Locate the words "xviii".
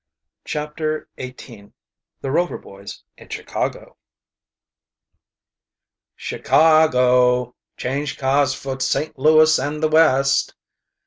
1.19-1.73